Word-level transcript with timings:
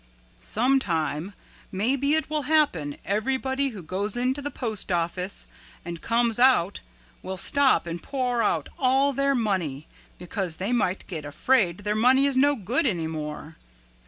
"Sometime 0.39 1.35
maybe 1.71 2.15
it 2.15 2.27
will 2.27 2.41
happen 2.49 2.97
everybody 3.05 3.67
who 3.67 3.83
goes 3.83 4.17
into 4.17 4.41
the 4.41 4.49
postoffice 4.49 5.45
and 5.85 6.01
comes 6.01 6.39
out 6.39 6.79
will 7.21 7.37
stop 7.37 7.85
and 7.85 8.01
pour 8.01 8.41
out 8.41 8.67
all 8.79 9.13
their 9.13 9.35
money, 9.35 9.85
because 10.17 10.57
they 10.57 10.73
might 10.73 11.05
get 11.05 11.23
afraid 11.23 11.81
their 11.81 11.93
money 11.93 12.25
is 12.25 12.35
no 12.35 12.55
good 12.55 12.87
any 12.87 13.05
more. 13.05 13.57